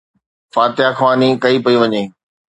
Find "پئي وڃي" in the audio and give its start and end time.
1.65-2.03